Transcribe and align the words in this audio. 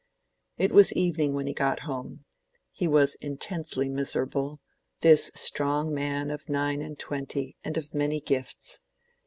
It 0.57 0.71
was 0.71 0.91
evening 0.93 1.35
when 1.35 1.45
he 1.45 1.53
got 1.53 1.81
home. 1.81 2.25
He 2.71 2.87
was 2.87 3.13
intensely 3.21 3.87
miserable, 3.87 4.59
this 5.01 5.29
strong 5.35 5.93
man 5.93 6.31
of 6.31 6.49
nine 6.49 6.81
and 6.81 6.97
twenty 6.97 7.55
and 7.63 7.77
of 7.77 7.93
many 7.93 8.19
gifts. 8.19 8.79